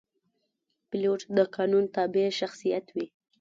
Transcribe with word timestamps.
پیلوټ 0.89 1.21
د 1.35 1.37
قانون 1.55 1.85
تابع 1.95 2.27
شخصیت 2.39 2.85
وي. 2.95 3.05